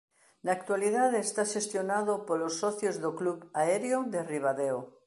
Na 0.45 0.51
actualidade 0.59 1.17
está 1.21 1.43
xestionado 1.53 2.13
polos 2.27 2.53
socios 2.61 2.95
do 3.03 3.11
Club 3.19 3.39
Aéreo 3.61 3.99
de 4.13 4.19
Ribadeo. 4.33 4.79